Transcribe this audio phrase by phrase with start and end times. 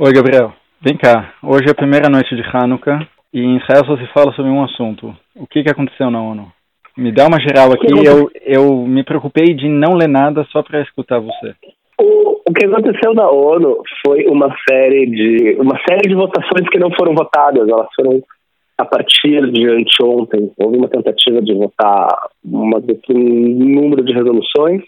[0.00, 0.52] Oi, Gabriel.
[0.80, 1.34] Vem cá.
[1.42, 3.04] Hoje é a primeira noite de Hanukkah
[3.34, 5.12] e em Israel só se fala sobre um assunto.
[5.34, 6.52] O que, que aconteceu na ONU?
[6.96, 7.88] Me dá uma geral aqui.
[8.06, 11.52] Eu, eu me preocupei de não ler nada só para escutar você.
[12.00, 16.78] O, o que aconteceu na ONU foi uma série de uma série de votações que
[16.78, 17.68] não foram votadas.
[17.68, 18.22] Elas foram
[18.78, 20.52] a partir de anteontem.
[20.58, 22.06] Houve uma tentativa de votar
[22.44, 22.78] uma,
[23.10, 24.84] um número de resoluções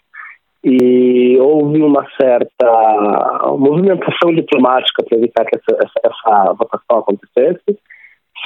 [0.62, 7.78] e houve uma certa movimentação diplomática para evitar que essa, essa, essa, votação acontecesse.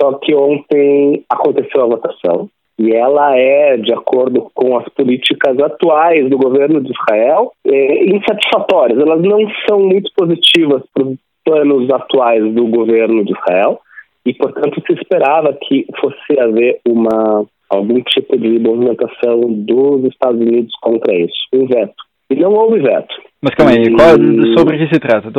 [0.00, 6.28] Só que ontem aconteceu a votação e ela é, de acordo com as políticas atuais
[6.28, 8.98] do governo de Israel, é, insatisfatórias.
[8.98, 9.38] Elas não
[9.69, 13.80] são muito positivas para os planos atuais do governo de Israel
[14.27, 20.72] e, portanto, se esperava que fosse haver uma algum tipo de movimentação dos Estados Unidos
[20.80, 21.95] contra isso, um veto.
[22.30, 23.14] E não houve veto.
[23.42, 23.95] Mas calma aí, e...
[23.95, 24.10] qual,
[24.56, 25.30] sobre o que se trata?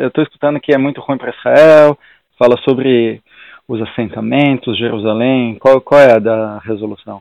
[0.00, 1.96] Eu estou escutando que é muito ruim para Israel,
[2.38, 3.20] fala sobre
[3.68, 7.20] os assentamentos, Jerusalém, qual, qual é a da resolução?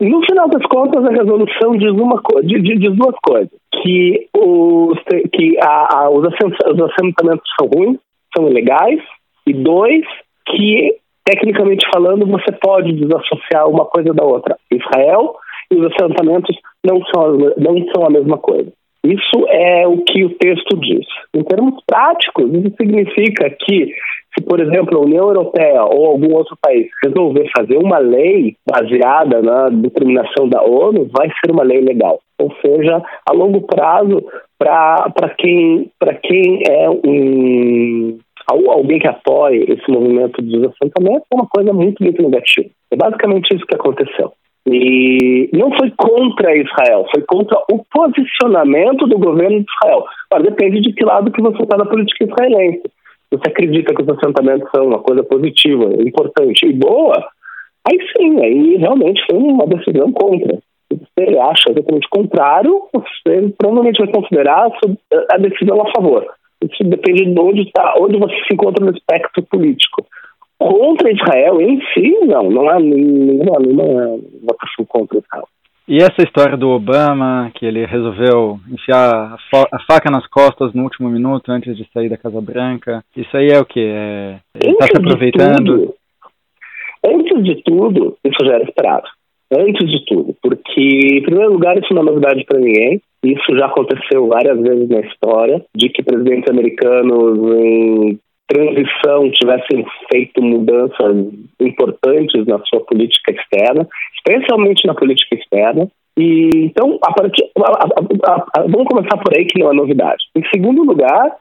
[0.00, 3.50] No final das contas, a resolução diz, uma, diz, diz duas coisas.
[3.82, 4.98] Que, os,
[5.32, 7.98] que a, a, os assentamentos são ruins,
[8.36, 9.00] são ilegais,
[9.46, 10.04] e dois,
[10.46, 10.96] que
[11.28, 14.56] tecnicamente falando, você pode desassociar uma coisa da outra.
[14.72, 15.34] Israel
[15.70, 18.72] e os assentamentos não são, não são a mesma coisa.
[19.04, 21.06] Isso é o que o texto diz.
[21.34, 23.94] Em termos práticos, isso significa que,
[24.34, 29.42] se, por exemplo, a União Europeia ou algum outro país resolver fazer uma lei baseada
[29.42, 32.18] na determinação da ONU, vai ser uma lei legal.
[32.40, 34.24] Ou seja, a longo prazo,
[34.58, 35.90] para quem,
[36.22, 38.18] quem é um
[38.50, 42.68] alguém que apoie esse movimento de desassentamento é uma coisa muito, muito negativa.
[42.90, 44.32] É basicamente isso que aconteceu.
[44.66, 50.04] E não foi contra Israel, foi contra o posicionamento do governo de Israel.
[50.30, 52.82] Mas depende de que lado que você está na política israelense.
[53.30, 57.14] Você acredita que os assentamentos são uma coisa positiva, importante e boa,
[57.86, 60.58] aí sim, aí realmente foi uma decisão contra.
[60.90, 64.70] Se você acha exatamente o contrário, você provavelmente vai considerar
[65.30, 66.26] a decisão a favor.
[66.62, 70.04] Isso depende de onde, está, onde você se encontra no espectro político.
[70.58, 75.46] Contra Israel em si, não, não há nenhuma, nenhuma votação contra Israel.
[75.88, 81.08] E essa história do Obama, que ele resolveu enfiar a, faca nas costas no último
[81.08, 83.80] minuto antes de sair da Casa Branca, isso aí é o que?
[83.80, 85.78] É, ele está se aproveitando?
[85.78, 85.94] Tudo,
[87.06, 89.06] antes de tudo, isso já era esperado.
[89.50, 93.00] Antes de tudo, porque, em primeiro lugar, isso não é novidade para ninguém.
[93.24, 100.42] Isso já aconteceu várias vezes na história, de que presidentes americanos em transição tivessem feito
[100.42, 101.28] mudanças
[101.60, 103.86] importantes na sua política externa,
[104.16, 105.88] especialmente na política externa.
[106.16, 110.24] E então, a partir, a, a, a, vamos começar por aí que não é novidade.
[110.34, 111.36] Em segundo lugar,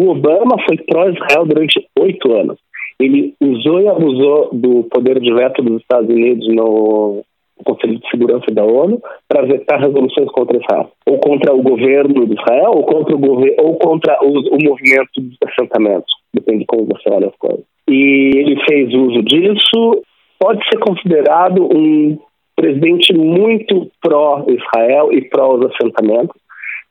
[0.00, 2.58] o Obama foi pró-Israel durante oito anos.
[3.00, 7.24] Ele usou e abusou do poder de veto dos Estados Unidos no,
[7.62, 12.34] Conselho de Segurança da ONU para vetar resoluções contra Israel, ou contra o governo de
[12.34, 17.08] Israel, ou contra o governo, ou contra o, movimento dos assentamentos, depende de como você
[17.10, 17.64] olha as coisas.
[17.88, 20.02] E ele fez uso disso,
[20.38, 22.18] pode ser considerado um
[22.56, 26.36] presidente muito pró-Israel e pró os assentamentos,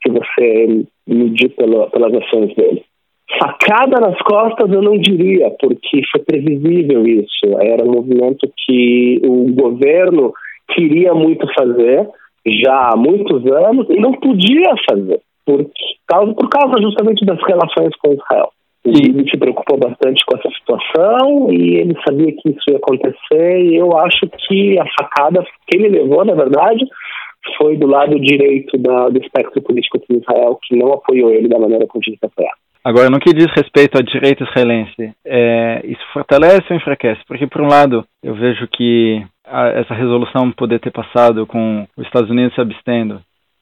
[0.03, 2.83] se você medir pela, pelas ações dele.
[3.39, 7.57] Facada nas costas eu não diria, porque foi previsível isso.
[7.59, 10.33] Era um movimento que o governo
[10.73, 12.07] queria muito fazer
[12.45, 15.65] já há muitos anos e não podia fazer por
[16.07, 18.49] causa, por causa justamente das relações com Israel.
[18.83, 23.75] Ele se preocupou bastante com essa situação e ele sabia que isso ia acontecer e
[23.75, 26.83] eu acho que a facada que ele levou, na verdade,
[27.57, 31.59] foi do lado direito da, do espectro político de Israel, que não apoiou ele da
[31.59, 32.53] maneira como tinha que apoiar.
[32.83, 37.21] Agora, no que diz respeito à direita israelense, é, isso fortalece ou enfraquece?
[37.27, 42.06] Porque, por um lado, eu vejo que a, essa resolução poder ter passado com os
[42.06, 43.22] Estados Unidos se abstendo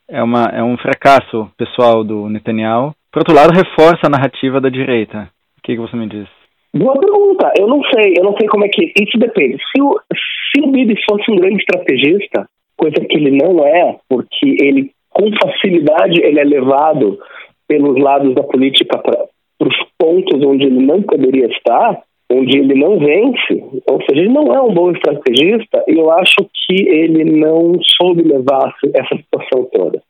[0.10, 2.94] é, uma, é um fracasso pessoal do Netanyahu.
[3.12, 5.30] Por outro lado, reforça a narrativa da direita.
[5.58, 6.28] O que, que você me diz?
[6.74, 7.52] Boa pergunta.
[7.60, 8.94] Eu não sei, eu não sei como é que.
[9.00, 9.58] Isso depende.
[9.76, 12.48] Se o, se o Bibi fosse um grande estrategista,
[12.78, 17.20] coisa que ele não é, porque ele, com facilidade, ele é levado
[17.68, 19.28] pelos lados da política para
[19.62, 24.54] os pontos onde ele não poderia estar, onde ele não vence, ou seja, ele não
[24.54, 26.36] é um bom estrategista, e eu acho
[26.68, 30.02] que ele não soube levar essa situação toda.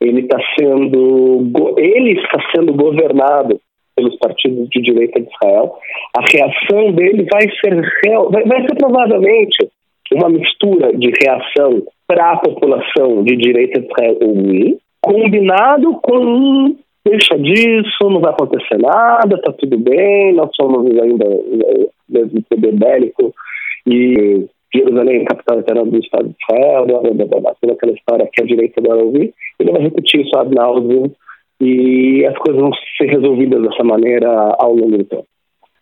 [0.00, 3.60] Ele está sendo, ele está sendo governado
[3.94, 5.74] pelos partidos de direita de Israel.
[6.16, 7.80] A reação dele vai ser
[8.30, 9.68] vai, vai ser provavelmente
[10.12, 14.16] uma mistura de reação para a população de direita de Israel
[15.02, 21.26] combinado com um deixa disso, não vai acontecer nada, tá tudo bem, nós somos ainda
[22.08, 23.34] mesmo poder bélico
[23.86, 28.28] e Jerusalém, capital eterna do Estado de Israel, blá, blá, blá, blá, toda aquela história
[28.32, 31.10] que a direita vai ouvir, ele vai repetir isso ad nauseam
[31.60, 35.26] e as coisas vão ser resolvidas dessa maneira ao longo do tempo.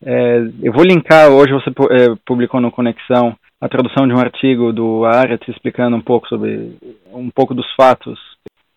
[0.05, 4.73] É, eu vou linkar, hoje você é, publicou no Conexão a tradução de um artigo
[4.73, 6.73] do Aretz explicando um pouco sobre
[7.13, 8.19] um pouco dos fatos.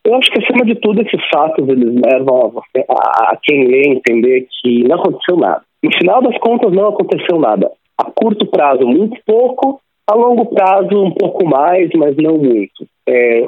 [0.05, 2.53] Eu acho que acima de tudo esses fatos eles levam
[2.89, 5.61] a, a, quem lê entender que não aconteceu nada.
[5.83, 7.71] No final das contas não aconteceu nada.
[7.97, 12.87] A curto prazo muito pouco, a longo prazo um pouco mais, mas não muito.
[13.07, 13.47] É,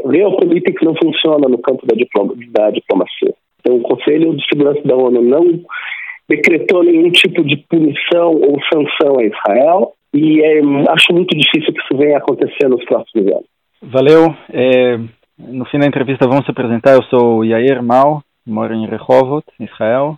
[0.84, 3.34] não funciona no campo da, diploma, da diplomacia.
[3.60, 5.62] Então o Conselho de Segurança da ONU não
[6.30, 10.60] decretou nenhum tipo de punição ou sanção a Israel e é,
[10.90, 13.46] acho muito difícil que isso venha a acontecer nos próximos anos.
[13.82, 14.36] Valeu.
[14.52, 15.00] É,
[15.38, 16.94] no fim da entrevista vamos se apresentar.
[16.94, 20.18] Eu sou Yair Mal, moro em Rehovot, Israel.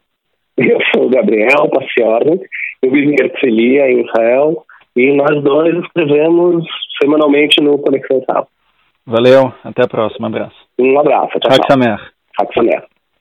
[0.58, 2.46] Eu sou o Gabriel Paciornik,
[2.82, 4.64] eu vivo em Herzliya, em Israel,
[4.96, 6.66] e nós dois escrevemos
[7.02, 8.48] semanalmente no Conexão Israel.
[9.06, 10.56] Valeu, até a próxima, um abraço.
[10.80, 11.66] Um abraço, tchau, tchau.
[11.70, 12.00] Samer.
[12.54, 12.95] Samer.